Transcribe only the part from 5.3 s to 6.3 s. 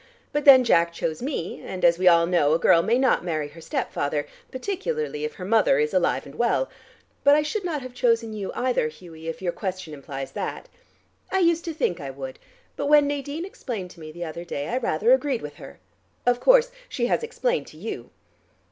her mother is alive